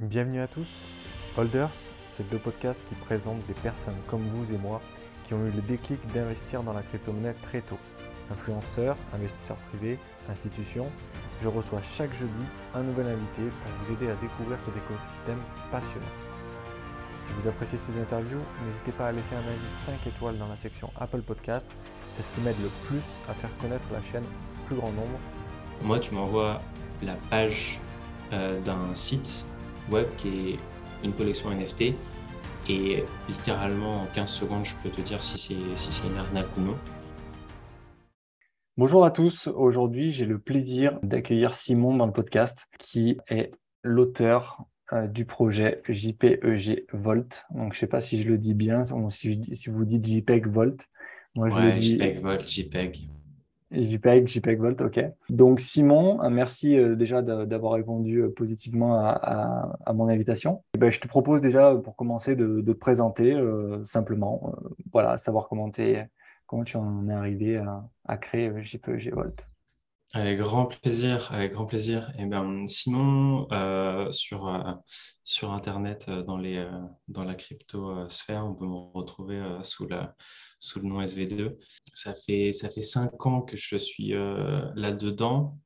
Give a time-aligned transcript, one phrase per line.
[0.00, 0.66] Bienvenue à tous.
[1.36, 1.70] Holders,
[2.04, 4.82] c'est le podcast qui présente des personnes comme vous et moi
[5.22, 7.78] qui ont eu le déclic d'investir dans la crypto-monnaie très tôt.
[8.28, 10.90] Influenceurs, investisseurs privés, institutions,
[11.40, 12.32] je reçois chaque jeudi
[12.74, 15.38] un nouvel invité pour vous aider à découvrir cet écosystème
[15.70, 16.04] passionnant.
[17.22, 20.56] Si vous appréciez ces interviews, n'hésitez pas à laisser un avis 5 étoiles dans la
[20.56, 21.70] section Apple Podcast.
[22.16, 25.20] C'est ce qui m'aide le plus à faire connaître la chaîne au plus grand nombre.
[25.82, 26.60] Moi, tu m'envoies
[27.00, 27.78] la page
[28.32, 29.46] euh, d'un site
[29.90, 30.58] web qui est
[31.04, 31.94] une collection NFT.
[32.68, 36.60] Et littéralement, en 15 secondes, je peux te dire si c'est si une arnaque ou
[36.60, 36.76] non.
[38.76, 39.46] Bonjour à tous.
[39.46, 43.52] Aujourd'hui, j'ai le plaisir d'accueillir Simon dans le podcast, qui est
[43.82, 47.44] l'auteur euh, du projet JPEG Volt.
[47.50, 50.48] Donc, je ne sais pas si je le dis bien, si, si vous dites JPEG
[50.48, 50.88] Volt.
[51.36, 51.94] Moi, je le dis.
[51.96, 53.08] JPEG Volt, JPEG.
[53.74, 55.04] JPEG, JPEG Volt, ok.
[55.28, 60.62] Donc Simon, euh, merci euh, déjà d'avoir répondu euh, positivement à, mon invitation.
[60.74, 63.38] Eh ben, je te propose déjà pour commencer de, te présenter
[63.84, 64.52] simplement,
[64.92, 65.70] voilà, savoir comment,
[66.46, 67.62] comment tu en es arrivé
[68.04, 69.53] à, créer JPEG Volt.
[70.14, 72.10] Avec grand plaisir, avec grand plaisir.
[72.18, 73.48] Et eh ben, Simon,
[74.12, 74.80] sur,
[75.24, 76.64] sur Internet, dans, les,
[77.08, 80.14] dans la crypto sphère, on peut me retrouver sous la,
[80.64, 81.56] sous le nom SV2.
[81.92, 85.58] Ça fait, ça fait cinq ans que je suis euh, là-dedans.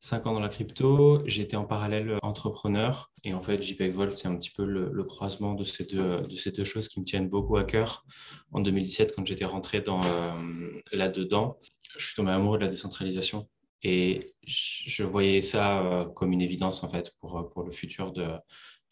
[0.00, 4.26] Cinq ans dans la crypto, j'étais en parallèle entrepreneur et en fait JPEG Volt c'est
[4.26, 7.64] un petit peu le, croisement de ces, deux, de choses qui me tiennent beaucoup à
[7.64, 8.04] cœur.
[8.50, 11.58] En 2017 quand j'étais rentré dans euh, là-dedans,
[11.96, 13.48] je suis tombé amoureux de la décentralisation
[13.82, 18.28] et je voyais ça euh, comme une évidence en fait pour, pour le futur de,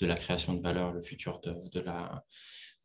[0.01, 2.25] de la création de valeur, le futur de, de la,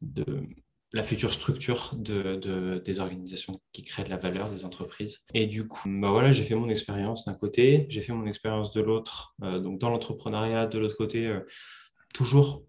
[0.02, 0.47] de,
[0.95, 5.23] la future structure de, des organisations qui créent de la valeur des entreprises.
[5.34, 8.72] Et du coup, bah voilà, j'ai fait mon expérience d'un côté, j'ai fait mon expérience
[8.72, 11.42] de l'autre, euh, donc dans l'entrepreneuriat, de l'autre côté, euh,
[12.14, 12.64] toujours,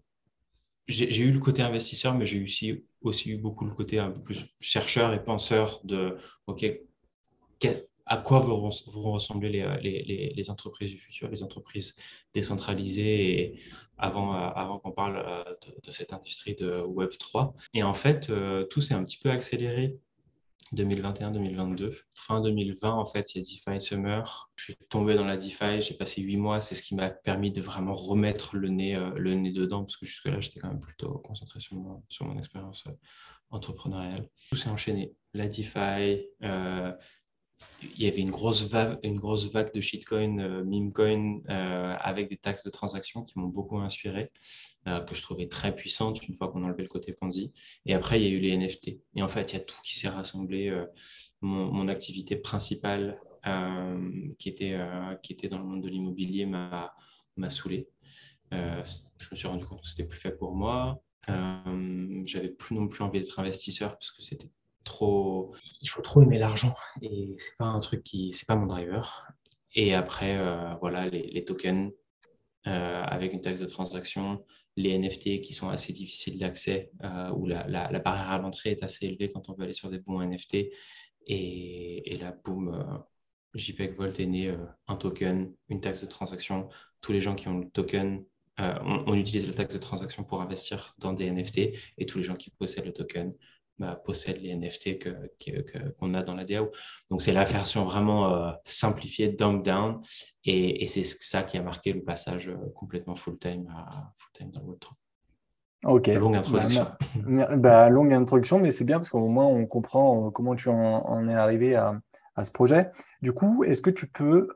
[0.87, 4.21] j'ai eu le côté investisseur, mais j'ai aussi, aussi eu beaucoup le côté un peu
[4.21, 6.65] plus chercheur et penseur de, OK,
[8.07, 11.95] à quoi vont, ressembler euh, les, entreprises du futur, les entreprises
[12.33, 15.43] décentralisées, euh, avant qu'on parle euh,
[15.83, 17.53] de, cette industrie de Web 3.
[17.73, 18.31] Et en fait,
[18.69, 19.97] tout s'est un petit peu accéléré
[20.73, 21.97] 2021-2022.
[22.13, 24.49] Fin 2020, en fait, il y a DeFi Summer.
[24.55, 26.61] Je suis tombé dans la DeFi, j'ai passé huit mois.
[26.61, 30.05] C'est ce qui m'a permis de vraiment remettre le nez, le nez dedans, parce que
[30.05, 32.85] jusque-là, j'étais quand même plutôt concentré sur mon expérience
[33.49, 34.29] entrepreneuriale.
[34.49, 35.13] Tout s'est enchaîné.
[35.33, 36.25] La DeFi,
[37.81, 40.63] il y avait une grosse vague, une grosse vague de shitcoin, euh,
[41.49, 44.31] euh, avec des taxes de transaction qui m'ont beaucoup inspiré,
[44.87, 47.51] euh, que je trouvais très puissantes une fois qu'on enlevait le côté Ponzi.
[47.85, 48.99] Et après, il y a eu les NFT.
[49.15, 50.73] Et en fait, il y a tout qui s'est rassemblé.
[51.41, 53.19] Mon, activité principale,
[54.39, 54.77] qui, était,
[55.21, 56.91] qui était dans le monde de l'immobilier, m'a
[57.49, 57.87] saoulé.
[58.51, 61.01] je me suis rendu compte que c'était plus fait pour moi.
[61.27, 64.49] J'avais plus non plus envie d'être investisseur parce que c'était
[64.87, 68.65] trop, il faut trop aimer l'argent et c'est pas un truc qui, c'est pas mon
[68.65, 69.27] driver.
[69.75, 71.91] Et après, euh, voilà, les, tokens
[72.67, 74.43] euh, avec une taxe de transaction,
[74.75, 77.63] les NFT qui sont assez difficiles d'accès, euh, où la,
[77.99, 80.55] barrière à l'entrée est assez élevée quand on veut aller sur des bons NFT.
[80.55, 83.03] Et, et là, boum,
[83.53, 84.55] JPEG Volt est né,
[84.87, 86.69] un token, une taxe de transaction.
[87.01, 88.23] Tous les gens qui ont le token
[88.59, 91.59] on, utilise la taxe de transaction pour investir dans des NFT
[91.97, 93.33] et tous les gens qui possèdent le token
[94.03, 94.99] possède les NFT
[95.99, 96.71] qu'on a dans la DAO.
[97.09, 100.01] Donc, c'est la version vraiment euh, simplifiée, dumb down,
[100.45, 104.67] et, c'est ça qui a marqué le passage euh, complètement full-time à full-time dans le
[104.67, 104.89] Web3.
[105.85, 106.07] Ok.
[106.07, 106.87] Longue introduction.
[107.15, 110.69] Bah, bah, longue introduction, mais c'est bien parce qu'au moins on comprend euh, comment tu
[110.69, 112.01] en, es arrivé à,
[112.43, 112.91] ce projet.
[113.21, 114.49] Du coup, est-ce que tu peux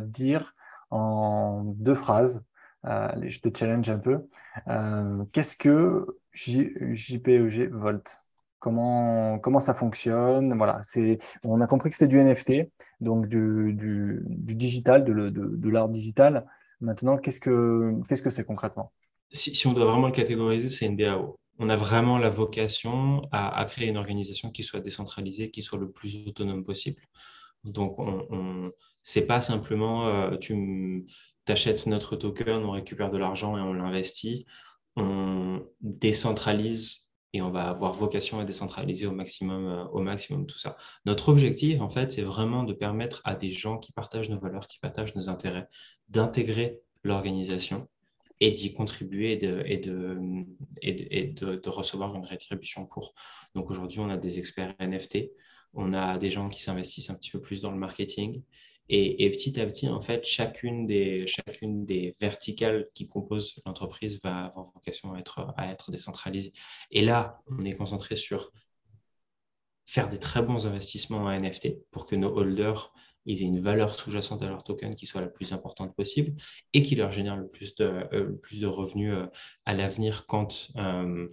[0.00, 0.54] dire
[0.90, 2.42] en deux phrases,
[2.82, 4.26] je te challenge un peu,
[5.32, 8.25] qu'est-ce que JPEG Volt?
[8.58, 10.56] Comment, comment ça fonctionne.
[10.56, 15.68] Voilà, c'est, on a compris que c'était du NFT, donc du, du, digital, de, de,
[15.68, 16.46] l'art digital.
[16.80, 18.92] Maintenant, qu'est-ce que qu'est-ce que c'est concrètement?
[19.32, 21.38] Si, si, on doit vraiment le catégoriser, c'est une DAO.
[21.58, 25.90] On a vraiment la vocation à, créer une organisation qui soit décentralisée, qui soit le
[25.90, 27.00] plus autonome possible.
[27.64, 28.72] Donc, on, on
[29.08, 31.06] c'est pas simplement euh, tu
[31.46, 34.46] achètes notre token, on récupère de l'argent et on l'investit.
[34.96, 37.05] On décentralise
[37.36, 40.76] et on va avoir vocation à décentraliser au maximum, euh, au maximum tout ça.
[41.04, 44.66] Notre objectif, en fait, c'est vraiment de permettre à des gens qui partagent nos valeurs,
[44.66, 45.68] qui partagent nos intérêts,
[46.08, 47.88] d'intégrer l'organisation
[48.40, 53.14] et d'y contribuer et, de, recevoir une rétribution pour.
[53.54, 55.30] Donc aujourd'hui, on a des experts NFT,
[55.74, 58.42] on a des gens qui s'investissent un petit peu plus dans le marketing
[58.88, 64.46] Et, petit à petit, en fait, chacune des, chacune des verticales qui composent l'entreprise va
[64.46, 66.52] avoir vocation à être, à être décentralisée.
[66.90, 68.52] Et là, on est concentré sur
[69.86, 72.92] faire des très bons investissements en NFT pour que nos holders
[73.26, 76.34] aient une valeur sous-jacente à leur token qui soit la plus importante possible
[76.72, 79.26] et qui leur génère le plus de, euh, plus de revenus euh,
[79.64, 81.28] à l'avenir quand euh,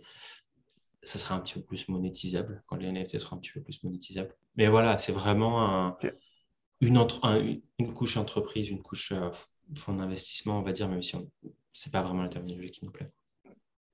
[1.04, 3.84] ça sera un petit peu plus monétisable, quand les NFT seront un petit peu plus
[3.84, 4.36] monétisables.
[4.56, 5.96] Mais voilà, c'est vraiment
[6.88, 9.14] une, couche entreprise, une couche
[9.76, 11.16] fonds d'investissement, on va dire, même si
[11.72, 13.10] ce n'est pas vraiment la terminologie qui nous plaît.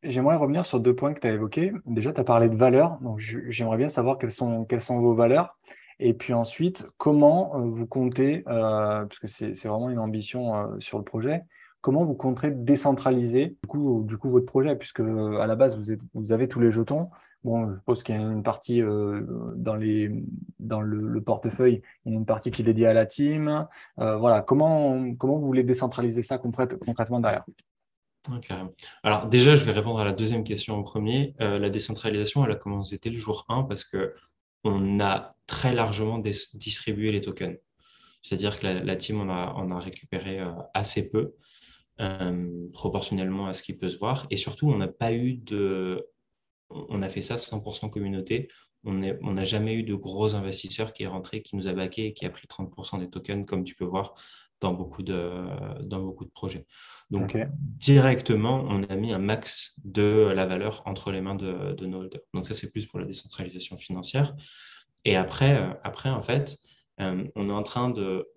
[0.01, 1.73] J'aimerais revenir sur deux points que tu as évoqués.
[1.85, 2.97] Déjà, tu as parlé de valeurs.
[3.01, 5.57] Donc, j'aimerais bien savoir quelles sont, quelles sont vos valeurs.
[5.99, 10.79] Et puis ensuite, comment euh, vous comptez, euh, parce que c'est vraiment une ambition euh,
[10.79, 11.41] sur le projet,
[11.81, 15.79] comment vous comptez décentraliser du coup, votre projet, puisque à la base,
[16.13, 17.09] vous, avez tous les jetons.
[17.43, 20.11] Bon, je suppose qu'il y a une partie dans, les,
[20.59, 23.65] dans le, portefeuille, il y a une partie qui est dédiée à la team.
[23.97, 27.45] voilà, comment, comment vous voulez décentraliser ça concrètement derrière?
[29.03, 31.33] Alors déjà, je vais répondre à la deuxième question en premier.
[31.39, 34.13] la décentralisation, elle a commencé dès le jour 1 parce que
[34.63, 37.57] on a très largement distribué les tokens.
[38.21, 39.29] C'est-à-dire que la, team en
[39.71, 41.31] a, récupéré euh, assez peu, euh,
[42.73, 44.27] proportionnellement à ce qui peut se voir.
[44.29, 46.05] Et surtout, on n'a pas eu de.
[46.69, 48.49] On a fait ça 100% communauté.
[48.85, 52.13] On n'a jamais eu de gros investisseurs qui est rentré, qui nous a baqué et
[52.13, 54.13] qui a pris 30% des tokens, comme tu peux voir
[54.61, 55.45] dans beaucoup de,
[55.83, 56.65] dans beaucoup de projets.
[57.09, 61.85] Donc, directement, on a mis un max de la valeur entre les mains de, de
[61.85, 62.21] nos holders.
[62.33, 64.35] Donc, ça, c'est plus pour la décentralisation financière.
[65.05, 66.57] Et après, euh, après en fait,
[66.99, 68.27] euh, on est en train de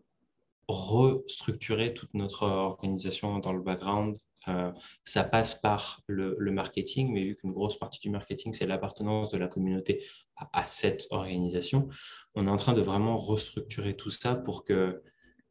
[0.73, 4.17] restructurer toute notre organisation dans le background.
[4.49, 4.73] Euh,
[5.05, 9.39] ça passe par le, marketing, mais vu qu'une grosse partie du marketing, c'est l'appartenance de
[9.39, 10.05] la communauté
[10.53, 11.89] à, cette organisation,
[12.35, 15.03] on est en train de vraiment restructurer tout ça pour que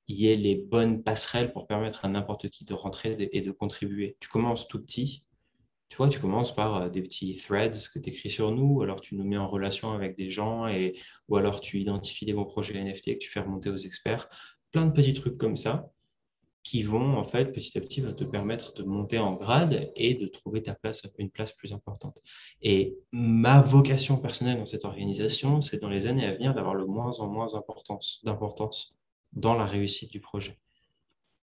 [0.08, 3.52] il y ait les bonnes passerelles pour permettre à n'importe qui de rentrer et de
[3.52, 4.18] contribuer.
[4.20, 5.26] Tu commences tout petit,
[5.92, 9.02] tu vois, tu commences par euh, des petits threads que tu écris sur nous, alors
[9.02, 10.98] tu nous mets en relation avec des gens, et,
[11.28, 14.30] ou alors tu identifies des bons projets NFT que tu fais remonter aux experts.
[14.72, 15.92] Plein de petits trucs comme ça
[16.64, 20.28] qui vont, en fait, petit à petit, te permettre de monter en grade et de
[20.28, 22.22] trouver ta place, une place plus importante.
[22.62, 26.86] Et ma vocation personnelle dans cette organisation, c'est dans les années à venir d'avoir le
[26.86, 27.48] moins en moins
[28.24, 28.96] d'importance
[29.34, 30.60] dans la réussite du projet.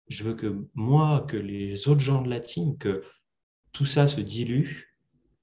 [0.07, 3.03] Je veux que moi, que les autres gens de la team, que
[3.73, 4.88] tout ça se dilue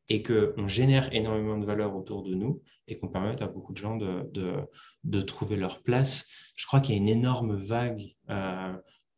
[0.09, 3.77] et qu'on génère énormément de valeur autour de nous et qu'on permette à beaucoup de
[3.77, 4.29] gens de,
[5.03, 6.27] de, trouver leur place.
[6.55, 8.15] Je crois qu'il y a une énorme vague.
[8.29, 8.73] Euh,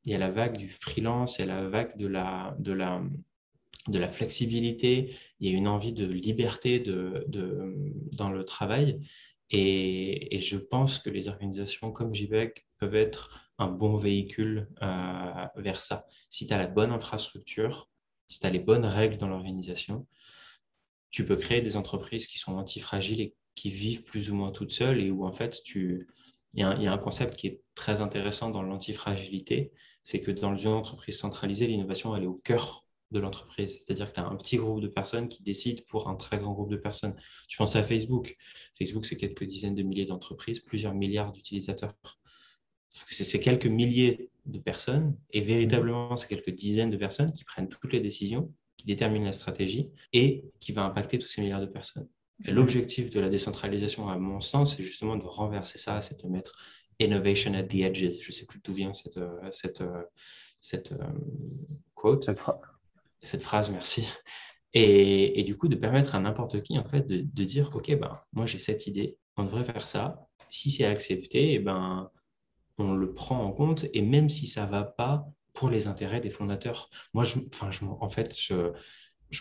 [0.05, 2.71] il y a la vague du freelance, il y a la vague de la, de
[2.71, 3.01] la,
[3.87, 7.73] de la flexibilité, il y a une envie de liberté de, de
[8.13, 9.01] dans le travail.
[9.49, 15.81] Et, je pense que les organisations comme JBEC peuvent être un bon véhicule euh, vers
[15.81, 16.05] ça.
[16.29, 17.89] Si tu as la bonne infrastructure,
[18.27, 20.05] si tu as les bonnes règles dans l'organisation,
[21.12, 24.71] tu peux créer des entreprises qui sont antifragiles et qui vivent plus ou moins toutes
[24.71, 26.07] seules et où en fait tu
[26.54, 29.71] il y, a un, concept qui est très intéressant dans l'antifragilité,
[30.01, 33.77] c'est que dans une entreprise centralisée, l'innovation, elle est au cœur de l'entreprise.
[33.77, 36.54] C'est-à-dire que tu as un petit groupe de personnes qui décident pour un très grand
[36.54, 37.15] groupe de personnes.
[37.48, 38.38] Tu penses à Facebook.
[38.75, 41.94] Facebook, c'est quelques dizaines de milliers d'entreprises, plusieurs milliards d'utilisateurs
[43.09, 47.94] c'est quelques milliers de personnes, et véritablement, c'est quelques dizaines de personnes qui prennent toutes
[47.94, 48.51] les décisions,
[48.87, 52.07] qui déterminent la stratégie et qui va impacter tous ces milliards de personnes.
[52.45, 56.51] l'objectif de la décentralisation, à mon sens, c'est justement de renverser ça, c'est de mettre
[56.99, 58.21] innovation at the edges.
[58.21, 60.03] Je ne sais plus d'où vient cette, euh, cette, euh,
[60.59, 60.97] cette euh,
[61.95, 62.25] quote.
[62.25, 62.59] Cette, phrase.
[63.21, 64.07] cette phrase, merci.
[64.73, 67.94] Et, et, du coup, de permettre à n'importe qui, en fait, de, de, dire, OK,
[67.97, 70.27] ben, moi, j'ai cette idée, on devrait faire ça.
[70.49, 72.11] Si c'est accepté, eh ben,
[72.77, 75.27] on le prend en compte et même si ça ne va pas
[75.57, 76.92] pour les intérêts des fondateurs.
[77.16, 78.71] Moi, enfin, en fait, je,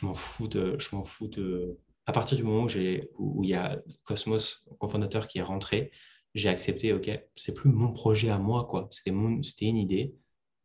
[0.00, 1.78] m'en fous de, je m'en fous de.
[2.06, 5.90] À partir du moment où, j'ai, où il y a Cosmos, cofondateur, qui est rentré,
[6.34, 8.88] j'ai accepté, OK, c'est plus mon projet à moi, quoi.
[8.90, 10.14] C'était, mon, c'était une idée.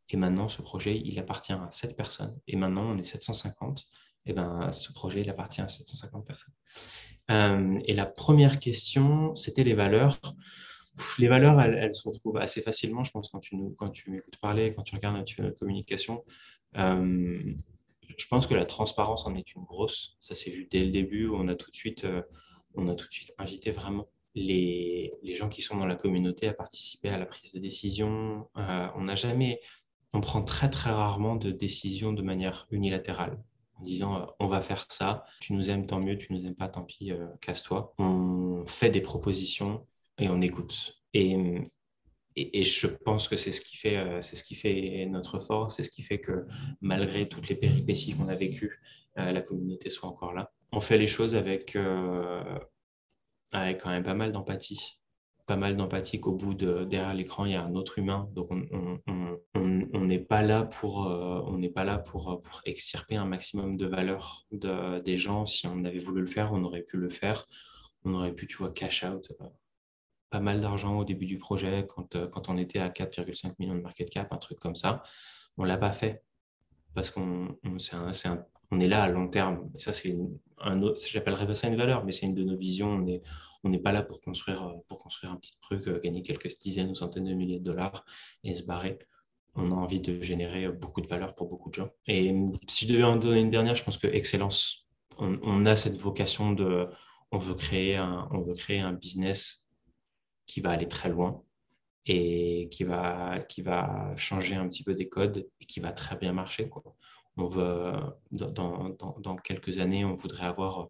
[0.07, 2.39] Et maintenant, ce projet, il appartient à 7 personnes.
[2.47, 3.87] Et maintenant, on est 750.
[4.25, 6.53] Et ben, ce projet, il appartient à 750 personnes.
[7.29, 10.17] Euh, et la première question, c'était les valeurs
[11.19, 14.73] les valeurs, elles, se retrouvent assez facilement, je pense, quand tu, quand tu m'écoutes parler,
[14.73, 16.23] quand tu regardes notre communication.
[16.77, 17.53] Euh,
[18.17, 20.17] je pense que la transparence en est une grosse.
[20.19, 21.29] Ça s'est vu dès le début.
[21.29, 22.21] On a tout de suite, euh,
[22.75, 26.47] on a tout de suite invité vraiment les, les, gens qui sont dans la communauté
[26.47, 28.49] à participer à la prise de décision.
[28.57, 29.61] Euh, on n'a jamais,
[30.13, 33.41] on prend très très rarement de décision de manière unilatérale
[33.79, 36.69] en disant on va faire ça, tu nous aimes tant mieux, tu nous aimes pas
[36.69, 37.93] tant pis, casse-toi.
[37.97, 39.85] On fait des propositions
[40.21, 40.95] et on écoute.
[41.13, 41.35] Et
[42.35, 45.75] et, je pense que c'est ce qui fait, euh, c'est ce qui fait notre force,
[45.75, 46.45] c'est ce qui fait que
[46.79, 48.81] malgré toutes les péripéties qu'on a vécues,
[49.17, 50.51] euh, la communauté soit encore là.
[50.71, 52.59] On fait les choses avec, euh,
[53.51, 54.97] avec quand même pas mal d'empathie.
[55.45, 58.29] Pas mal d'empathie qu'au bout de derrière l'écran, il y a un autre humain.
[58.33, 58.49] Donc
[59.53, 64.45] on n'est pas là pour on pas là pour, pour extirper un maximum de valeur
[64.51, 65.45] de, des gens.
[65.45, 67.47] Si on avait voulu le faire, on aurait pu le faire.
[68.05, 69.33] On aurait pu, tu vois, cash out
[70.31, 73.75] pas mal d'argent au début du projet quand, euh, quand on était à 4,5 millions
[73.75, 75.03] de market cap, un truc comme ça.
[75.57, 76.23] On ne l'a pas fait
[76.95, 79.69] parce qu'on on, est, est là à long terme.
[79.77, 80.17] Ça, c'est
[80.59, 82.89] un autre, j'appellerais pas ça une valeur, mais c'est une de nos visions.
[82.89, 83.21] On n'est
[83.63, 86.89] on pas là pour construire, euh, pour construire un petit truc, euh, gagner quelques dizaines
[86.89, 88.05] ou centaines de milliers de dollars
[88.45, 88.99] et se barrer.
[89.55, 91.89] On a envie de générer beaucoup de valeur pour beaucoup de gens.
[92.07, 92.33] Et
[92.69, 95.97] si je devais en donner une dernière, je pense que excellence, on, on a cette
[95.97, 96.87] vocation de,
[97.33, 99.67] on veut créer un, on veut créer un business
[100.51, 101.41] qui va aller très loin
[102.05, 106.17] et qui va, qui va changer un petit peu des codes et qui va très
[106.17, 106.67] bien marcher.
[106.67, 106.83] Quoi.
[107.37, 107.93] On veut,
[108.31, 110.89] dans, dans, dans, quelques années, on voudrait avoir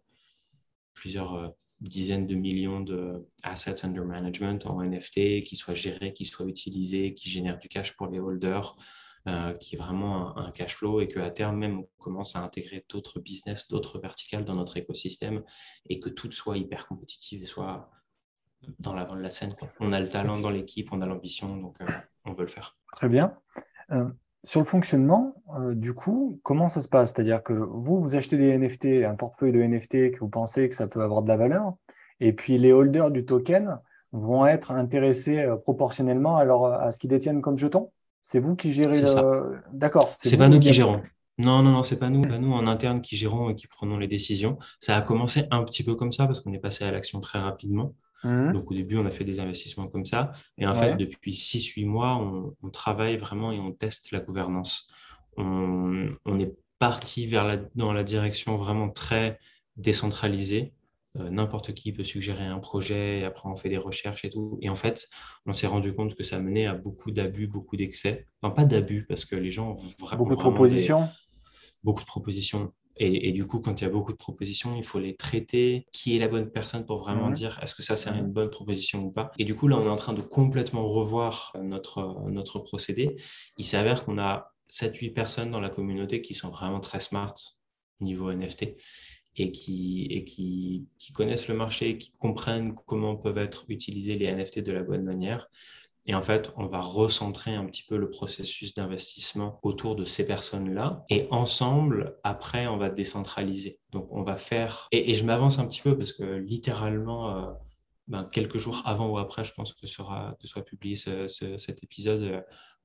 [0.94, 1.48] plusieurs euh,
[1.80, 7.14] dizaines de millions de assets under management en NFT qui soient gérés, qui soient utilisés,
[7.14, 8.76] qui génèrent du cash pour les holders,
[9.28, 12.84] euh, qui est vraiment un, cash flow et qu'à terme même on commence à intégrer
[12.88, 15.44] d'autres business, d'autres verticales dans notre écosystème
[15.88, 17.88] et que tout soit hyper compétitif et soit
[18.78, 19.54] dans l'avant de la scène.
[19.80, 21.86] On a le talent dans l'équipe, on a l'ambition, donc euh,
[22.24, 22.76] on veut le faire.
[22.92, 23.34] Très bien.
[23.90, 24.08] Euh,
[24.44, 27.12] sur le fonctionnement, euh, du coup, comment ça se passe?
[27.12, 30.74] C'est-à-dire que vous, vous achetez des NFT, un portefeuille de NFT que vous pensez que
[30.74, 31.74] ça peut avoir de la valeur,
[32.20, 33.78] et puis les holders du token
[34.12, 37.90] vont être intéressés proportionnellement à, à ce qu'ils détiennent comme jeton
[38.20, 39.60] C'est vous qui gérez le...
[39.72, 40.10] D'accord.
[40.12, 41.00] C'est pas nous qui gérons.
[41.38, 43.96] Non, non, non, c'est pas nous, pas nous en interne qui gérons et qui prenons
[43.96, 44.58] les décisions.
[44.80, 47.38] Ça a commencé un petit peu comme ça parce qu'on est passé à l'action très
[47.38, 47.94] rapidement.
[48.24, 48.52] Mmh.
[48.52, 50.32] Donc au début, on a fait des investissements comme ça.
[50.58, 52.16] Et en fait, depuis 6-8 mois,
[52.62, 54.90] on, travaille vraiment et on teste la gouvernance.
[55.36, 59.38] On, est parti vers la, dans la direction vraiment très
[59.76, 60.72] décentralisée.
[61.18, 64.58] Euh, n'importe qui peut suggérer un projet, et après on fait des recherches et tout.
[64.62, 65.08] Et en fait,
[65.44, 68.26] on s'est rendu compte que ça menait à beaucoup d'abus, beaucoup d'excès.
[68.40, 70.24] Enfin, pas d'abus, parce que les gens ont vraiment.
[70.24, 71.08] Beaucoup de propositions
[71.82, 72.72] Beaucoup de propositions.
[72.96, 75.86] Et, du coup, quand il y a beaucoup de propositions, il faut les traiter.
[75.92, 79.04] Qui est la bonne personne pour vraiment dire est-ce que ça, c'est une bonne proposition
[79.04, 79.30] ou pas?
[79.38, 83.16] Et du coup, là, on est en train de complètement revoir notre, notre procédé.
[83.56, 87.34] Il s'avère qu'on a 7-8 personnes dans la communauté qui sont vraiment très smart
[88.00, 88.76] niveau NFT
[89.36, 94.30] et qui, et qui, qui connaissent le marché, qui comprennent comment peuvent être utilisés les
[94.30, 95.48] NFT de la bonne manière
[96.06, 100.26] et en fait, on va recentrer un petit peu le processus d'investissement autour de ces
[100.26, 101.04] personnes-là.
[101.08, 103.78] Et ensemble, après, on va décentraliser.
[103.90, 104.88] Donc, on va faire...
[104.90, 107.52] Et, je m'avance un petit peu parce que littéralement, euh,
[108.08, 112.22] ben, quelques jours avant ou après, je pense que, sera, que soit publié cet épisode,
[112.22, 112.40] euh,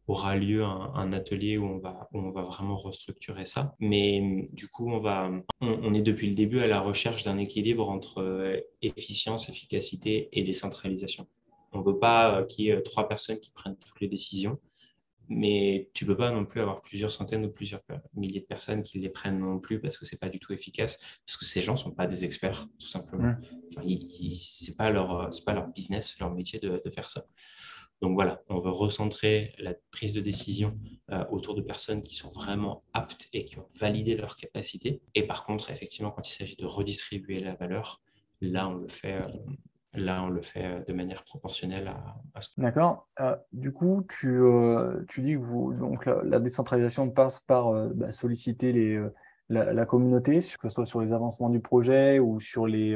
[0.08, 3.76] aura lieu un, atelier où on, va, on va vraiment restructurer ça.
[3.80, 7.90] Mais du coup, on, va, on, est depuis le début à la recherche d'un équilibre
[7.90, 11.28] entre euh, efficience, efficacité et décentralisation.
[11.78, 14.08] On ne veut pas euh, qu'il y ait euh, trois personnes qui prennent toutes les
[14.08, 14.60] décisions,
[15.30, 17.82] mais tu ne peux pas non plus avoir plusieurs centaines ou plusieurs
[18.16, 20.54] milliers de personnes qui les prennent non plus parce que ce n'est pas du tout
[20.54, 23.36] efficace, parce que ces gens ne sont pas des experts, tout simplement.
[23.72, 27.26] ce n'est pas, leur, pas leur business, leur métier de, faire ça.
[28.02, 30.78] Donc voilà, on veut recentrer la prise de décision
[31.12, 35.02] euh, autour de personnes qui sont vraiment aptes et qui ont validé leur capacité.
[35.14, 38.02] Et par contre, effectivement, quand il s'agit de redistribuer la valeur,
[38.40, 39.20] là, on le fait,
[39.98, 41.92] Là, on le fait euh, de manière proportionnelle
[42.36, 43.08] à, ce D'accord.
[43.20, 48.12] Euh, du coup, tu, euh, tu, dis que vous, donc, la, décentralisation passe par bah,
[48.12, 49.04] solliciter les,
[49.50, 52.96] la, communauté, que ce soit sur les avancements du projet ou sur les,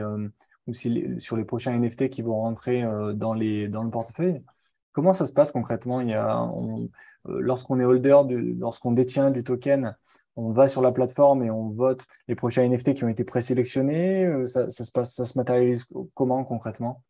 [0.68, 4.44] ou sur les prochains NFT qui vont rentrer dans, les, dans le portefeuille.
[4.92, 6.04] Comment ça se passe concrètement
[7.26, 8.22] lorsqu'on est holder,
[8.60, 9.96] lorsqu'on détient du token,
[10.36, 14.26] on va sur la plateforme et on vote les prochains NFT qui ont été présélectionnés
[14.26, 17.04] euh, ça, se passe, ça se matérialise comment concrètement?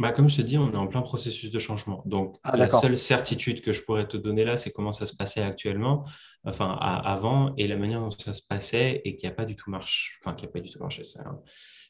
[0.00, 2.02] Bah, comme je te dis, on est en plein processus de changement.
[2.06, 5.14] Donc, ah, la seule certitude que je pourrais te donner là, c'est comment ça se
[5.14, 6.06] passait actuellement,
[6.42, 9.68] enfin avant, et la manière dont ça se passait, et qui n'a pas du tout
[9.68, 11.02] marché, enfin qui n'a pas du tout marché,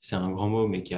[0.00, 0.96] c'est un, grand mot, mais qui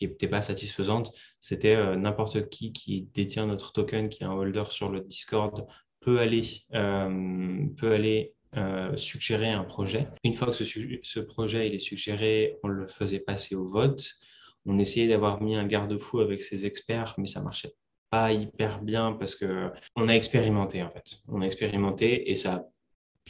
[0.00, 1.12] n'était pas satisfaisante.
[1.40, 5.66] C'était euh, n'importe qui qui détient notre token, qui est un holder sur le Discord,
[5.98, 10.08] peut aller, euh, peut aller euh, suggérer un projet.
[10.24, 14.14] Une fois que ce, projet il est suggéré, on le faisait passer au vote.
[14.64, 17.74] On essayait d'avoir mis un garde-fou avec ses experts, mais ça marchait
[18.10, 21.18] pas hyper bien parce que on a expérimenté en fait.
[21.28, 22.66] On a expérimenté et ça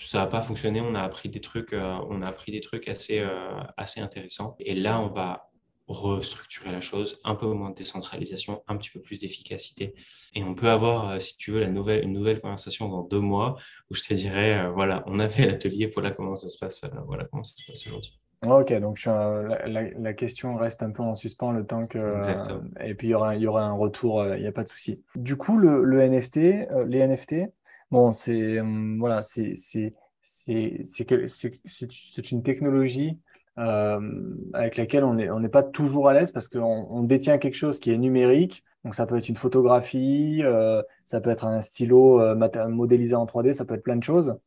[0.02, 0.80] ça n'a pas fonctionné.
[0.80, 4.56] On a appris des trucs, euh, on a appris des trucs assez euh, assez intéressants.
[4.60, 5.50] Et là, on va
[5.88, 9.94] restructurer la chose, un peu moins de décentralisation, un petit peu plus d'efficacité.
[10.34, 13.20] Et on peut avoir, euh, si tu veux, la nouvelle, une nouvelle conversation dans deux
[13.20, 13.56] mois
[13.90, 16.82] où je te dirais, euh, voilà, on a fait l'atelier, voilà comment ça se passe,
[16.84, 18.18] euh, voilà comment ça se passe aujourd'hui.
[18.46, 21.98] Ok, donc la, question reste un peu en suspens le temps que.
[22.84, 25.02] et puis il y aura, y aura un retour, il n'y a pas de souci.
[25.14, 26.36] Du coup, le, le NFT,
[26.86, 27.50] les NFT,
[27.90, 28.60] bon, c'est
[28.98, 29.54] voilà, c'est
[32.30, 37.38] une technologie euh, avec laquelle on n'est pas toujours à l'aise parce qu'on on détient
[37.38, 38.64] quelque chose qui est numérique.
[38.84, 43.26] Donc ça peut être une photographie, euh, ça peut être un stylo euh, modélisé en
[43.26, 44.38] 3D, ça peut être plein de choses.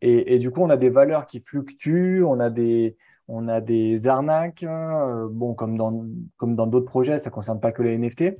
[0.00, 2.96] Et, du coup, on a des valeurs qui fluctuent, on a des,
[4.06, 4.66] arnaques,
[5.30, 6.04] bon, comme dans
[6.36, 8.36] comme dans d'autres projets, ça ne concerne pas que les NFT.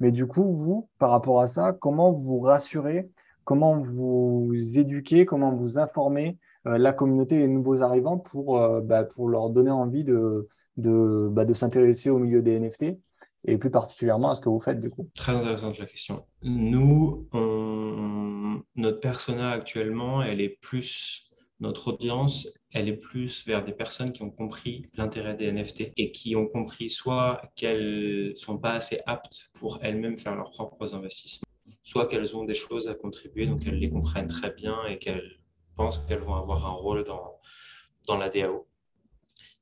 [0.00, 3.10] Mais du coup, vous, par rapport à ça, comment vous rassurez,
[3.44, 9.04] comment vous éduquez, comment vous informez euh, la communauté les nouveaux arrivants pour, euh, bah,
[9.04, 12.98] pour leur donner envie de, de, bah, de s'intéresser au milieu des NFT
[13.44, 16.24] et plus particulièrement à ce que vous faites du coup Très intéressante la question.
[16.42, 17.28] Nous,
[18.76, 21.28] notre persona actuellement, elle est plus,
[21.58, 26.12] notre audience, elle est plus vers des personnes qui ont compris l'intérêt des NFT et
[26.12, 31.48] qui ont compris soit qu'elles sont pas assez aptes pour elles-mêmes faire leurs propres investissements,
[31.80, 35.41] soit qu'elles ont des choses à contribuer, donc elles les comprennent très bien et qu'elles
[35.76, 37.38] pense qu'elles vont avoir un rôle dans,
[38.06, 38.66] dans la DAO.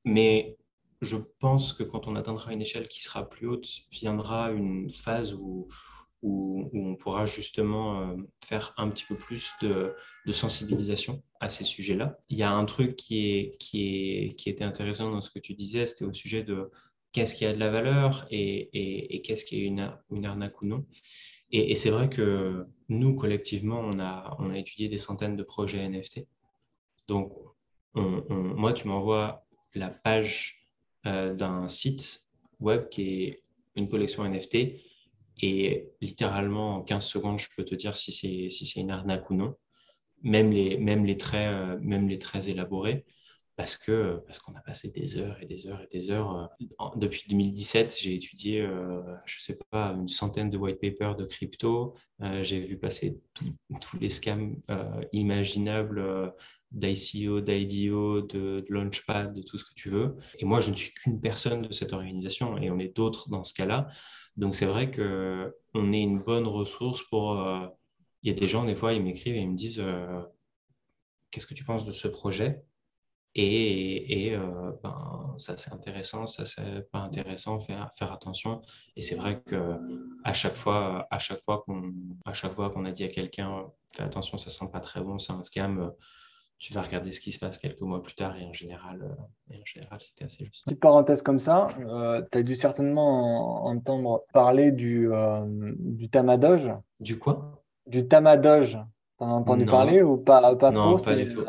[0.04, 0.56] Mais
[1.00, 5.34] je pense que quand on atteindra une échelle qui sera plus haute, viendra une phase
[5.34, 5.68] où,
[6.22, 9.94] où, on pourra justement euh, faire un petit peu plus de,
[10.26, 12.18] de sensibilisation à ces sujets-là.
[12.28, 15.38] Il y a un truc qui, est, qui, est, qui était intéressant dans ce que
[15.38, 16.70] tu disais, c'était au sujet de
[17.12, 20.66] qu'est-ce qui a de la valeur et, et, qu'est-ce qui est une, une arnaque ou
[20.66, 20.86] non.
[21.50, 25.88] Et, c'est vrai que nous, collectivement, on a, on a étudié des centaines de projets
[25.88, 26.26] NFT.
[27.08, 27.32] Donc,
[27.94, 29.44] moi, tu m'envoies
[29.74, 30.68] la page
[31.06, 32.26] euh, d'un site
[32.60, 33.42] web qui est
[33.74, 34.56] une collection NFT
[35.42, 39.34] et littéralement en 15 secondes, je peux te dire si c'est si une arnaque ou
[39.34, 39.56] non,
[40.22, 43.06] même les, même les, traits, euh, même les traits élaborés
[43.60, 46.50] parce que parce qu'on a passé des heures et des heures et des heures.
[46.60, 51.26] Euh, depuis 2017, j'ai étudié, euh, je sais pas, une centaine de white papers de
[51.26, 51.94] crypto.
[52.22, 53.20] Euh, j'ai vu passer
[53.82, 54.56] tous les scams
[55.12, 56.32] imaginables
[56.70, 60.16] d'ICO, d'IDO, de, Launchpad, de tout ce que tu veux.
[60.38, 63.44] Et moi, je ne suis qu'une personne de cette organisation et on est d'autres dans
[63.44, 63.88] ce cas-là.
[64.38, 67.34] Donc, c'est vrai que on est une bonne ressource pour.
[68.22, 69.82] Il y a des gens, des fois, ils m'écrivent et ils me disent
[71.30, 72.64] Qu'est-ce que tu penses de ce projet?
[73.34, 78.60] Et, et euh, ben, ça c'est intéressant, ça c'est pas intéressant, faire, faire attention.
[78.96, 79.78] Et c'est vrai que
[80.24, 81.92] à chaque fois, à chaque fois qu'on,
[82.24, 85.18] à chaque fois qu'on a dit à quelqu'un, fais attention, ça sent pas très bon,
[85.18, 85.92] c'est un scam,
[86.58, 89.54] tu vas regarder ce qui se passe quelques mois plus tard et en général, euh,
[89.54, 90.64] et en général c'était assez juste.
[90.64, 95.08] Petite parenthèse comme ça, euh, tu as dû certainement entendre parler du,
[95.78, 96.72] du Tamadoge.
[96.98, 97.62] Du quoi?
[97.86, 98.76] Du Tamadoge.
[99.18, 101.44] T'en as entendu parler ou pas, pas non, pas du tout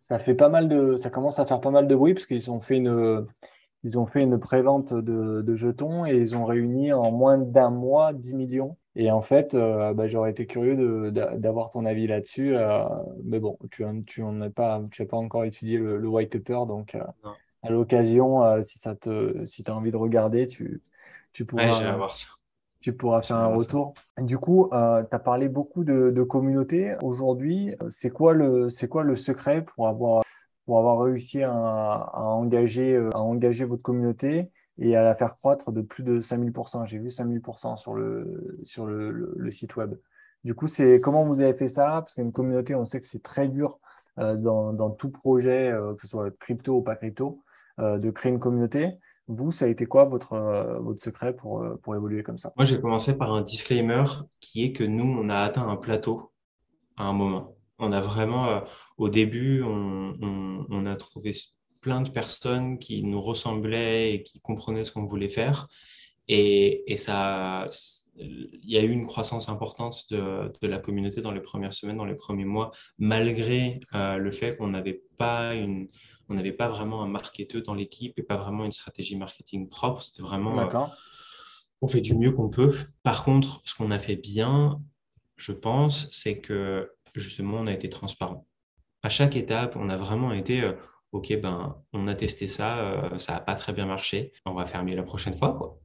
[0.00, 2.50] ça fait pas mal de, ça commence à faire pas mal de bruit parce qu'ils
[2.50, 3.26] ont fait une,
[3.82, 7.70] ils ont fait une prévente de, de, jetons et ils ont réuni en moins d'un
[7.70, 8.76] mois 10 millions.
[8.96, 12.56] Et en fait, euh, bah, j'aurais été curieux d'avoir ton avis là-dessus.
[12.56, 12.84] Euh,
[13.24, 16.66] mais bon, tu n'as tu pas, tu pas encore étudié le, white paper.
[16.66, 17.04] Donc, euh,
[17.62, 20.82] à l'occasion, si, ça te, si tu as envie de regarder, tu,
[21.32, 21.72] tu pourras.
[21.72, 21.96] ça
[22.80, 23.94] tu pourras faire un retour.
[24.18, 26.94] Du coup, euh, tu as parlé beaucoup de, de communauté.
[27.02, 30.22] Aujourd'hui, c'est quoi, le, quoi le secret pour avoir,
[30.64, 35.36] pour avoir réussi à, à, engager, euh, à engager votre communauté et à la faire
[35.36, 36.86] croître de plus de 5000%.
[36.86, 39.94] J'ai vu 5000% sur, le, sur le, le, site web.
[40.42, 42.00] Du coup, c'est comment vous avez fait ça?
[42.00, 43.78] Parce qu'une communauté, on sait que c'est très dur
[44.18, 47.44] euh, dans, dans, tout projet, euh, que ce soit crypto ou pas crypto,
[47.78, 48.98] euh, de créer une communauté.
[49.30, 52.52] Vous, ça a été quoi votre, euh, votre secret pour, euh, pour évoluer comme ça?
[52.56, 54.02] Moi, j'ai commencé par un disclaimer
[54.40, 56.32] qui est que nous, on a atteint un plateau
[56.96, 57.56] à un moment.
[57.78, 58.60] On a vraiment, euh,
[58.98, 61.32] au début, on, a trouvé
[61.80, 65.68] plein de personnes qui nous ressemblaient et qui comprenaient ce qu'on voulait faire.
[66.26, 67.68] Et, et ça,
[68.16, 71.96] il y a eu une croissance importante de, de, la communauté dans les premières semaines,
[71.96, 75.88] dans les premiers mois, malgré le fait qu'on n'avait pas une,
[76.30, 80.00] on n'avait pas vraiment un marketeur dans l'équipe et pas vraiment une stratégie marketing propre.
[80.02, 80.86] C'était vraiment, euh,
[81.82, 82.74] on fait du mieux qu'on peut.
[83.02, 84.76] Par contre, ce qu'on a fait bien,
[85.36, 88.46] je pense, c'est que justement, on a été transparent.
[89.02, 90.72] À chaque étape, on a vraiment été, euh,
[91.10, 94.66] OK, ben, on a testé ça, euh, ça n'a pas très bien marché, on va
[94.66, 95.54] faire mieux la prochaine fois.
[95.54, 95.80] Quoi.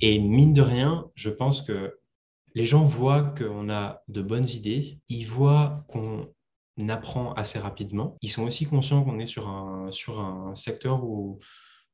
[0.00, 1.96] Et mine de rien, je pense que
[2.56, 6.28] les gens voient qu'on a de bonnes idées, ils voient qu'on
[6.88, 8.16] apprend assez rapidement.
[8.22, 11.38] Ils sont aussi conscients qu'on est sur un, sur un secteur où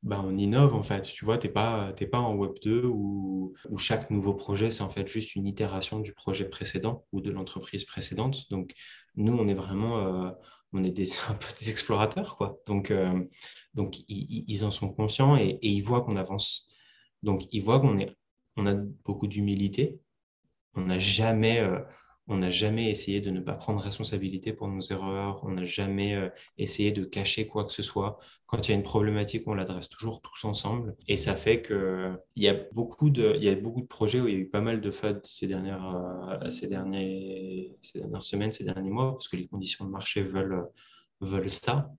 [0.02, 1.02] bah, on innove en fait.
[1.02, 4.82] Tu vois, tu n'es pas, pas en Web 2 où, où chaque nouveau projet, c'est
[4.82, 8.50] en fait juste une itération du projet précédent ou de l'entreprise précédente.
[8.50, 8.72] Donc,
[9.16, 10.30] nous, on est vraiment, euh,
[10.72, 12.58] on est des, un peu des explorateurs, quoi.
[12.66, 13.22] Donc, euh,
[13.74, 16.68] donc ils, en sont conscients et, et ils voient qu'on avance.
[17.22, 18.16] Donc, ils voient qu'on est,
[18.56, 20.00] on a beaucoup d'humilité.
[20.74, 21.78] On n'a jamais, euh,
[22.32, 25.44] on n'a jamais essayé de ne pas prendre responsabilité pour nos erreurs.
[25.44, 28.18] On n'a jamais euh, essayé de cacher quoi que ce soit.
[28.46, 30.96] Quand il y a une problématique, on l'adresse toujours tous ensemble.
[31.08, 34.40] Et ça fait qu'il y, a beaucoup de, beaucoup de projets où il y a
[34.40, 35.86] eu pas mal de FUD ces dernières,
[36.42, 40.66] euh, ces, dernières semaines, ces derniers mois, parce que les conditions de marché veulent,
[41.20, 41.92] veulent ça.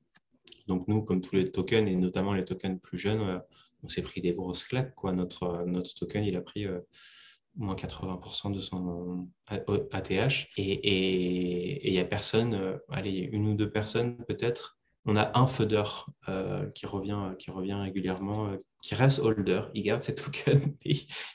[0.67, 3.39] Donc nous, comme tous les tokens, et notamment les tokens plus jeunes, euh,
[3.83, 4.95] on s'est pris des grosses claques.
[5.03, 6.65] Notre token, il a pris
[7.55, 10.49] moins 80% de son ATH.
[10.57, 14.77] Et il n'y a personne, euh, allez, une ou deux personnes peut-être.
[15.05, 15.83] On a un fodder
[16.29, 20.65] euh, qui, revient, qui revient régulièrement, euh, qui reste holder, il garde ses tokens,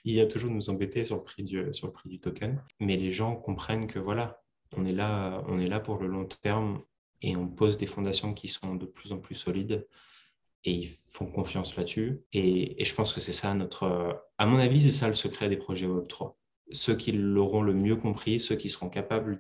[0.05, 2.63] il a toujours nous embêter sur le, prix du, sur le prix du token.
[2.81, 4.41] Mais les gens comprennent que voilà,
[4.77, 6.81] on est là, on est là pour le long terme
[7.21, 9.87] et on pose des fondations qui sont de plus en plus solides
[10.65, 12.23] et ils font confiance là-dessus.
[12.33, 14.23] Et, je pense que c'est ça notre.
[14.39, 16.35] À mon avis, c'est ça le secret des projets Web3.
[16.73, 19.39] Ceux qui l'auront le mieux compris, ceux qui seront capables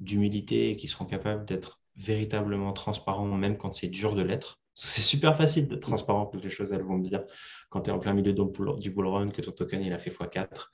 [0.00, 4.60] d'humilité et qui seront capables d'être véritablement transparents, même quand c'est dur de l'être.
[4.74, 7.24] C'est super facile d'être transparent quand les choses elles vont bien.
[7.68, 10.10] Quand tu es en plein milieu du bull run, que ton token il a fait
[10.10, 10.70] x4.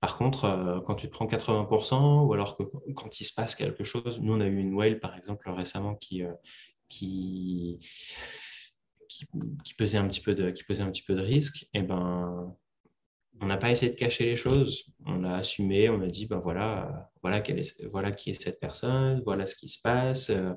[0.00, 2.62] Par contre, euh, quand tu te prends 80%, ou alors que
[2.94, 5.94] quand il se passe quelque chose, nous on a eu une whale par exemple récemment
[5.94, 6.32] qui, euh,
[9.08, 9.26] qui,
[9.64, 11.82] qui, pesait un petit peu de, qui pesait un petit peu de risque, et eh
[11.82, 12.54] ben,
[13.40, 14.86] on n'a pas essayé de cacher les choses.
[15.06, 19.22] On a assumé, on a dit, ben voilà, voilà, est, voilà qui est cette personne,
[19.24, 20.30] voilà ce qui se passe.
[20.30, 20.52] Euh,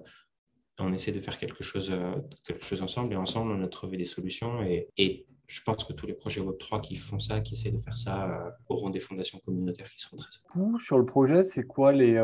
[0.79, 3.97] on essaie de faire quelque chose, euh, quelque chose ensemble, et ensemble, on a trouvé
[3.97, 4.61] des solutions.
[4.63, 7.81] Et, et je pense que tous les projets Web3 qui font ça, qui essaient de
[7.81, 10.29] faire ça, euh, auront des fondations communautaires qui seront très.
[10.79, 12.21] Sur le projet, c'est quoi les,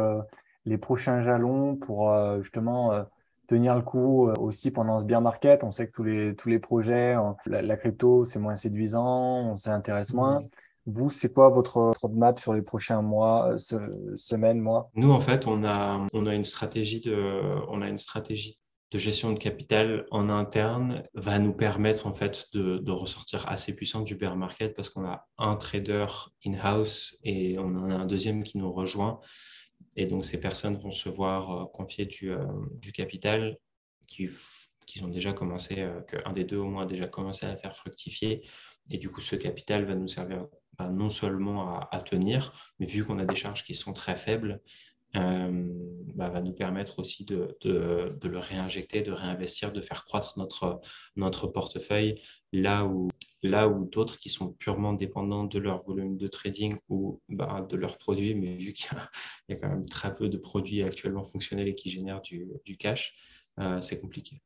[0.66, 3.06] les prochains jalons pour justement
[3.48, 5.64] tenir le coup euh, aussi pendant ce bear market.
[5.64, 10.14] On sait que tous les, tous les projets, la, crypto, c'est moins séduisant, on s'intéresse
[10.14, 10.42] moins.
[10.42, 10.50] Mm.
[10.86, 14.90] Vous, c'est quoi votre roadmap sur les prochains mois, euh, semaines, mois?
[14.96, 17.16] Nous, en fait, on a, on a une stratégie de,
[17.70, 18.60] on a une stratégie
[18.92, 23.76] de gestion de capital en interne va nous permettre en fait de, de ressortir assez
[23.76, 26.06] puissant du bear market parce qu'on a un trader
[26.46, 29.20] in-house et on en a un deuxième qui nous rejoint
[29.96, 32.48] et donc, ces personnes vont se voir euh, confier du, euh,
[32.94, 33.58] capital
[34.08, 34.30] qui,
[35.02, 38.44] ont déjà commencé, euh, qu'un des deux au moins a déjà commencé à faire fructifier.
[38.90, 43.06] Et du coup, ce capital va nous servir bah, non seulement à, tenir, mais vu
[43.06, 44.62] qu'on a des charges qui sont très faibles,
[45.14, 50.38] bah, va nous permettre aussi de, de, de, le réinjecter, de réinvestir, de faire croître
[50.38, 50.82] notre,
[51.16, 52.22] notre portefeuille
[52.52, 53.10] là où
[53.44, 57.76] là où d'autres qui sont purement dépendants de leur volume de trading ou bah, de
[57.76, 58.90] leurs produits, mais vu qu'il
[59.50, 63.14] y, a quand même très peu de produits actuellement fonctionnels et qui génèrent du, cash,
[63.60, 64.42] euh, c'est compliqué.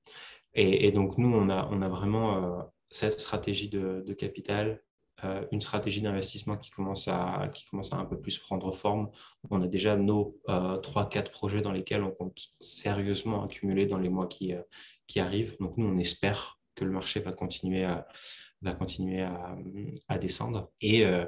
[0.54, 4.82] Et, donc nous, on a, on a vraiment euh, cette stratégie de, capital,
[5.24, 9.10] euh, une stratégie d'investissement qui, commence à, qui commence à un peu plus prendre forme.
[9.50, 14.28] On a déjà nos 3-4 projets dans lesquels on compte sérieusement accumuler dans les mois
[14.28, 14.54] qui,
[15.08, 15.58] qui arrivent.
[15.60, 18.08] Donc nous, on espère que le marché va continuer à
[18.62, 19.26] va continuer
[20.08, 20.72] à, descendre.
[20.82, 21.26] Et euh,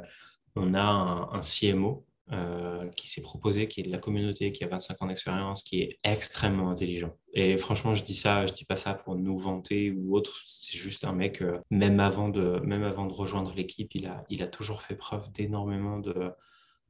[0.56, 4.68] on a un, CMO euh, qui s'est proposé, qui est de la communauté, qui a
[4.68, 7.16] 25 ans d'expérience, qui est extrêmement intelligent.
[7.34, 10.36] Et franchement, je dis ça, je dis pas ça pour nous vanter ou autre.
[10.46, 14.24] C'est juste un mec, euh, même, avant de, même avant de rejoindre l'équipe, il a,
[14.30, 16.32] il a toujours fait preuve d'énormément de,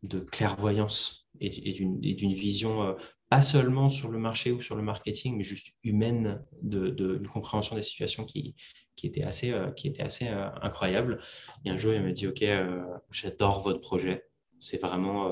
[0.03, 2.95] de clairvoyance et d'une vision
[3.29, 7.75] pas seulement sur le marché ou sur le marketing, mais juste humaine, de, de, compréhension
[7.75, 8.55] des situations qui,
[8.95, 11.19] qui était assez, euh, qui était assez euh, incroyable.
[11.63, 14.25] Et un jour, il m'a dit, OK, euh, j'adore votre projet.
[14.59, 15.29] C'est vraiment,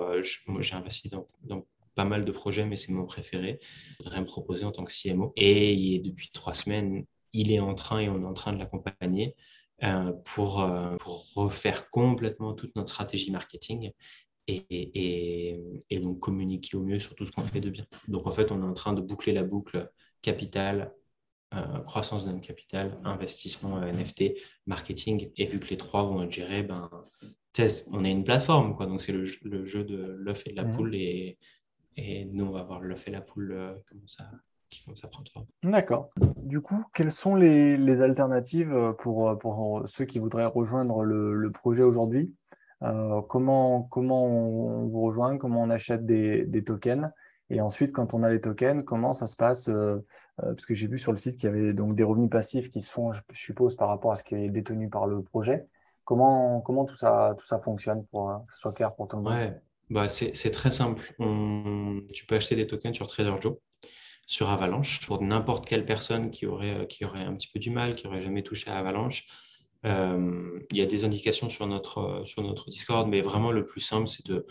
[0.47, 3.59] moi j'ai investi dans, pas mal de projets, mais c'est mon préféré.
[3.61, 5.33] Je voudrais me proposer en tant que CMO.
[5.35, 9.35] Et depuis trois semaines, il est en train et on est en train de l'accompagner
[10.25, 10.67] pour,
[10.99, 13.91] pour, refaire complètement toute notre stratégie marketing
[14.47, 17.85] et, donc communiquer au mieux sur tout ce qu'on fait de bien.
[18.07, 19.89] Donc en fait, on est en train de boucler la boucle
[20.21, 20.93] capital,
[21.53, 24.35] euh, croissance notre capital, investissement euh, NFT,
[24.65, 25.31] marketing.
[25.37, 26.89] Et vu que les trois vont être gérés, ben,
[27.91, 28.75] on est une plateforme.
[28.75, 28.85] Quoi.
[28.85, 30.71] Donc, c'est le, jeu de l'œuf et de la mmh.
[30.71, 30.95] poule.
[30.95, 31.37] Et,
[31.95, 34.29] et, nous, on va voir l'œuf et la poule euh, comment ça,
[34.69, 35.45] qui commence à prendre forme.
[35.63, 36.09] D'accord.
[36.37, 41.51] Du coup, quelles sont les, les alternatives pour, pour, ceux qui voudraient rejoindre le, le
[41.51, 42.33] projet aujourd'hui?
[43.27, 45.39] Comment, comment on vous rejoint?
[45.39, 47.09] Comment on achète des, des tokens?
[47.49, 49.71] Et ensuite, quand on a les tokens, comment ça se passe
[50.37, 52.81] Parce que j'ai vu sur le site qu'il y avait donc des revenus passifs qui
[52.81, 55.65] se font, je suppose, par rapport à ce qui est détenu par le projet.
[56.07, 59.23] Comment, comment tout, ça, tout ça fonctionne pour que ce soit clair pour tout le
[59.23, 59.33] monde?
[59.33, 59.53] Ouais.
[59.89, 61.13] bah, C'est très simple.
[62.13, 63.59] Tu peux acheter des tokens sur TraderJoe
[64.25, 68.07] sur Avalanche pour n'importe quelle personne qui aurait, aurait un petit peu du mal, qui
[68.07, 69.25] aurait jamais touché à Avalanche.
[69.85, 74.07] Euh, il y a des indications sur notre, sur Discord, mais vraiment le plus simple,
[74.07, 74.45] c'est de,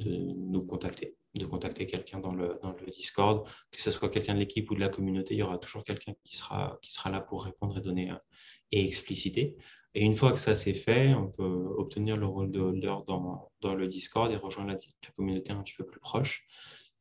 [0.00, 4.70] nous contacter, de contacter quelqu'un dans le, dans Discord, que ce soit quelqu'un de l'équipe
[4.70, 7.80] ou de la communauté, il y aura toujours quelqu'un qui sera, là pour répondre et
[7.80, 8.16] donner euh,
[8.72, 9.56] et expliciter.
[9.96, 11.42] Et une fois que ça c'est fait, on peut
[11.78, 14.78] obtenir le rôle de holder dans, le Discord et rejoindre la,
[15.16, 16.46] communauté un petit peu plus proche.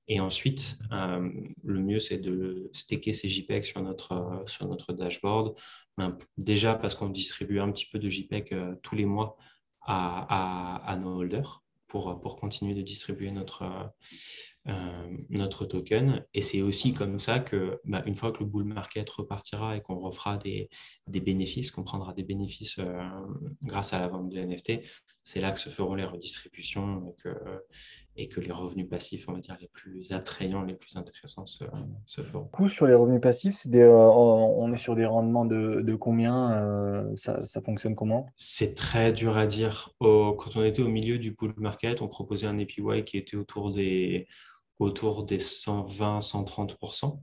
[0.08, 1.30] Et ensuite, euh,
[1.66, 5.58] le mieux, c'est de staker ces JPEG sur notre, euh, sur notre dashboard.
[5.98, 9.36] Ben, déjà parce qu'on distribue un petit peu de JPEG euh, tous les mois
[9.82, 13.92] à, à, nos holders pour, pour, continuer de distribuer notre,
[15.30, 16.26] notre token.
[16.34, 19.82] Et c'est aussi comme ça que, ben, une fois que le bull market repartira et
[19.82, 20.70] qu'on refera des,
[21.08, 22.80] des bénéfices, qu'on prendra des bénéfices
[23.62, 24.82] grâce à la vente de NFT,
[25.26, 27.30] c'est là que se feront les redistributions et que,
[28.16, 31.64] et que les revenus passifs, on va dire, les plus attrayants, les plus intéressants se,
[32.06, 32.44] se feront.
[32.44, 35.96] Du coup, sur les revenus passifs, des, euh, on est sur des rendements de, de
[35.96, 38.28] combien euh, ça, ça, fonctionne comment?
[38.36, 39.90] C'est très dur à dire.
[40.00, 43.72] quand on était au milieu du bull market, on proposait un APY qui était autour
[43.72, 44.28] des,
[44.80, 47.20] autour des 120-130%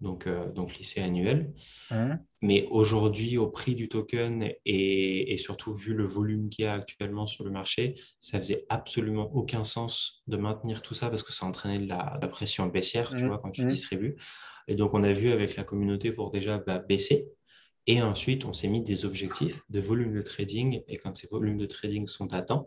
[0.00, 1.52] donc, euh, donc lycée annuel.
[1.90, 2.18] Hein?
[2.42, 6.74] Mais aujourd'hui, au prix du token et, et, surtout vu le volume qu'il y a
[6.74, 11.32] actuellement sur le marché, ça faisait absolument aucun sens de maintenir tout ça parce que
[11.32, 13.26] ça entraînait de la, pression baissière, tu mmh.
[13.26, 13.68] vois, quand tu mmh.
[13.68, 14.16] distribues.
[14.68, 17.28] Et donc, on a vu avec la communauté pour déjà bah, baisser.
[17.86, 20.82] Et ensuite, on s'est mis des objectifs de volume de trading.
[20.86, 22.66] Et quand ces volumes de trading sont atteints,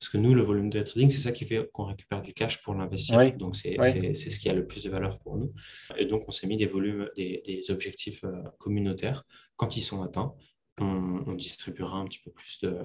[0.00, 2.62] parce que nous, le volume de trading, c'est ça qui fait qu'on récupère du cash
[2.62, 3.36] pour l'investir.
[3.36, 3.76] Donc, c'est
[4.14, 5.52] ce qui a le plus de valeur pour nous.
[5.98, 9.26] Et donc, on s'est mis des volumes, des, objectifs euh, communautaires.
[9.56, 10.32] Quand ils sont atteints,
[10.80, 12.78] on, distribuera un petit peu plus de,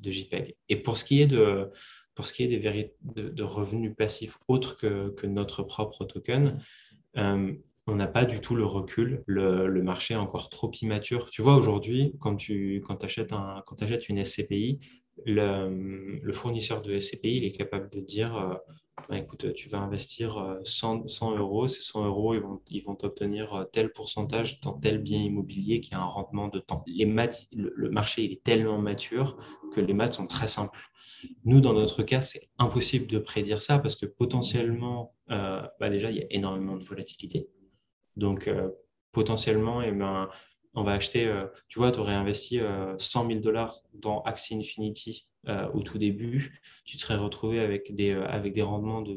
[0.00, 0.56] de, JPEG.
[0.70, 1.70] Et pour ce qui est de,
[2.14, 6.58] pour ce qui est des de, revenus passifs autres que, que, notre propre token,
[7.18, 7.52] euh,
[7.86, 9.22] on n'a pas du tout le recul.
[9.26, 11.28] Le, le, marché est encore trop immature.
[11.28, 14.80] Tu vois, aujourd'hui, quand tu quand achètes, un, quand achètes une SCPI,
[15.24, 18.54] le, fournisseur de SCPI il est capable de dire euh,
[19.08, 22.96] bah, écoute, tu vas investir 100, euh, euros, ces 100 euros, ils vont, ils vont
[23.02, 26.84] obtenir euh, tel pourcentage dans tel bien immobilier qui a un rendement de temps.
[26.86, 27.04] Les
[27.52, 29.36] le, marché il est tellement mature
[29.72, 30.80] que les maths sont très simples.
[31.44, 36.18] Nous, dans notre cas, c'est impossible de prédire ça parce que potentiellement, bah, déjà, il
[36.18, 37.48] y a énormément de volatilité.
[38.16, 38.50] Donc,
[39.10, 40.28] potentiellement, eh ben,
[40.74, 42.60] on va acheter, euh, tu vois, tu aurais investi
[42.98, 47.94] 100 000 dollars dans Axie Infinity euh, au tout début, tu te serais retrouvé avec
[47.94, 49.16] des, euh, avec des rendements de,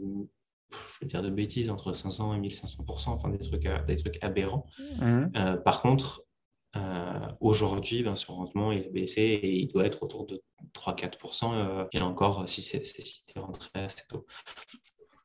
[0.72, 4.66] je vais dire de bêtises, entre 500 et 1500 enfin des trucs, des trucs aberrants.
[5.00, 5.58] Mmh.
[5.64, 6.24] par contre,
[7.40, 10.44] aujourd'hui, ben, ce rendement il est baissé et il doit être autour de
[10.74, 11.88] 3-4%.
[11.92, 14.26] et encore, si c'est si rentré assez tôt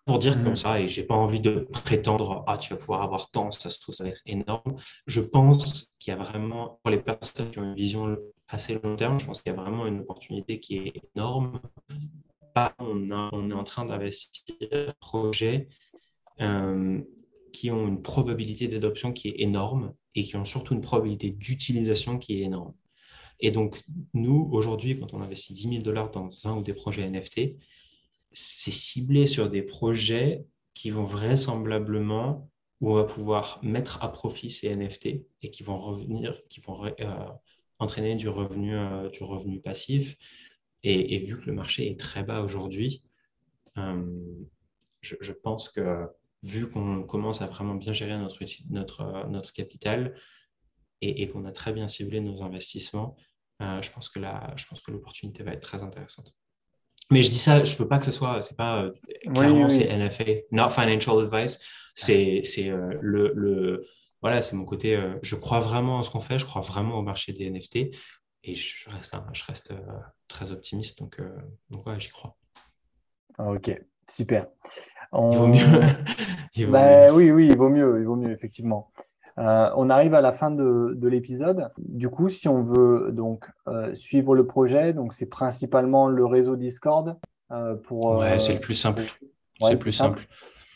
[0.04, 0.56] pour dire comme mm.
[0.56, 3.80] ça, et j'ai pas envie de prétendre ah tu vas pouvoir avoir tant, ça se
[3.80, 4.76] trouve ça va être énorme.
[5.06, 8.16] Je pense qu'il y a vraiment pour les personnes qui ont une vision
[8.48, 11.60] assez long terme, je pense qu'il y a vraiment une opportunité qui est énorme.
[12.78, 15.68] On, on est en train d'investir dans projets
[16.40, 17.00] euh,
[17.52, 22.18] qui ont une probabilité d'adoption qui est énorme et qui ont surtout une probabilité d'utilisation
[22.18, 22.74] qui est énorme.
[23.40, 23.82] Et donc,
[24.14, 27.56] nous, aujourd'hui, quand on investit 10 000 dollars dans un ou des projets NFT,
[28.34, 34.50] c'est ciblé sur des projets qui vont vraisemblablement, où on va pouvoir mettre à profit
[34.50, 35.06] ces NFT
[35.42, 37.28] et qui vont revenir, qui vont euh,
[37.78, 40.16] entraîner du revenu, euh, du revenu passif.
[40.84, 43.04] Et, vu que le marché est très bas aujourd'hui,
[43.78, 44.04] euh,
[45.00, 46.08] je, pense que
[46.42, 50.16] vu qu'on commence à vraiment bien gérer notre, notre, notre capital
[51.00, 53.16] et, et qu'on a très bien ciblé nos investissements,
[53.60, 56.34] je pense que l'opportunité va être très intéressante.
[57.10, 58.92] Mais je dis ça, je veux pas que ce soit, c'est pas euh,
[59.34, 61.58] clairement c'est NFA, not financial advice.
[61.94, 63.84] C'est c'est euh, le, le,
[64.22, 64.96] voilà, c'est mon côté.
[64.96, 67.76] Euh, je crois vraiment en ce qu'on fait, je crois vraiment au marché des NFT
[68.44, 69.72] et je reste je reste
[70.26, 71.20] très optimiste donc
[71.70, 72.36] donc ouais, j'y crois.
[73.38, 74.46] Ok, super.
[75.12, 75.58] Il vaut mieux.
[76.54, 77.14] il vaut bah mieux.
[77.14, 78.90] Oui, oui, il vaut mieux, il vaut mieux effectivement.
[79.38, 81.70] Euh, on arrive à la fin de, l'épisode.
[81.78, 86.56] Du coup, si on veut donc euh, suivre le projet, donc c'est principalement le réseau
[86.56, 87.16] Discord
[87.50, 88.18] euh, pour.
[88.18, 89.02] Ouais, c'est le plus simple.
[89.60, 90.26] c'est le plus simple.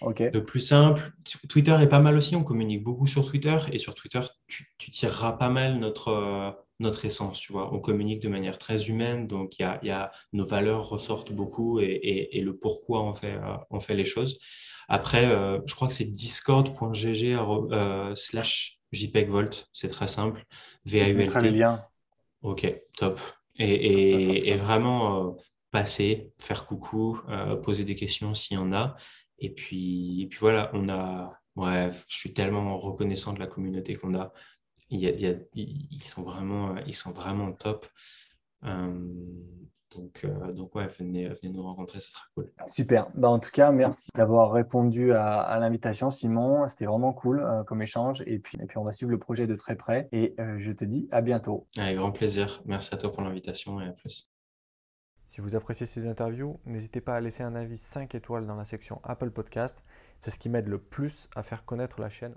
[0.03, 1.03] Le plus simple.
[1.49, 2.37] Twitter est pas mal aussi.
[2.37, 7.41] On communique beaucoup sur Twitter et sur Twitter, tu, tireras pas mal notre notre essence,
[7.41, 7.73] tu vois.
[7.73, 11.81] On communique de manière très humaine, donc y a, y a, nos valeurs ressortent beaucoup
[11.81, 14.39] et, et, et le pourquoi on fait, euh, on fait les choses.
[14.89, 17.25] Après, euh, je crois que c'est discord.gg
[17.73, 20.45] euh, slash jpegvolt, c'est très simple.
[20.85, 21.41] V-A-U-L-T.
[21.41, 21.85] Je bien.
[22.43, 23.21] Ok, top.
[23.59, 25.31] Et, et, et vraiment euh,
[25.71, 27.21] passer, faire coucou,
[27.62, 28.97] poser des questions s'il y en a.
[29.39, 33.95] Et puis, et puis voilà, on a, ouais, je suis tellement reconnaissant de la communauté
[33.95, 34.33] qu'on a.
[34.88, 37.87] Il y a, il y a, ils sont vraiment, ils sont vraiment top.
[38.64, 38.90] Euh,
[39.96, 42.51] donc, euh, donc ouais, venez, venez, nous rencontrer, ce sera cool.
[42.66, 43.09] Super.
[43.14, 46.68] Bah, en tout cas, merci d'avoir répondu à, à l'invitation, Simon.
[46.68, 48.22] C'était vraiment cool euh, comme échange.
[48.27, 50.09] Et puis, et puis, on va suivre le projet de très près.
[50.12, 51.66] Et euh, je te dis à bientôt.
[51.77, 52.62] Avec grand plaisir.
[52.66, 54.29] Merci à toi pour l'invitation et à plus.
[55.25, 58.64] Si vous appréciez ces interviews, n'hésitez pas à laisser un avis 5 étoiles dans la
[58.64, 59.83] section Apple Podcast.
[60.20, 62.37] C'est ce qui m'aide le plus à faire connaître la chaîne.